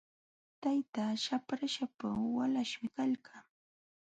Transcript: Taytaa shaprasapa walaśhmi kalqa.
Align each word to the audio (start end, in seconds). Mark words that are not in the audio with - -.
Taytaa 0.61 1.11
shaprasapa 1.23 2.07
walaśhmi 2.35 2.87
kalqa. 2.95 3.33